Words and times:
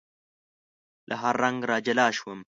له 1.09 1.15
هر 1.21 1.35
رنګ 1.43 1.59
را 1.69 1.77
جلا 1.85 2.07
شوم 2.17 2.39